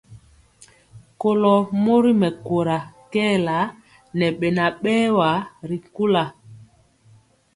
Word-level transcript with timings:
Kɔlo 1.19 1.53
mori 1.83 2.11
mɛkóra 2.21 2.77
kɛɛla 3.11 3.57
ŋɛ 4.17 4.27
beŋa 4.39 4.65
berwa 4.81 5.29
ri 5.69 5.77
kula. 5.95 6.23